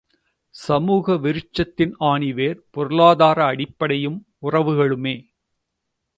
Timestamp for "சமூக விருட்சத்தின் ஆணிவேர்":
0.55-2.57